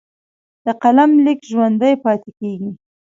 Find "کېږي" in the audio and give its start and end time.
2.39-2.71